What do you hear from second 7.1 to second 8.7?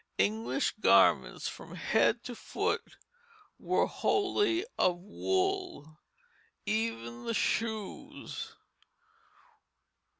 the shoes.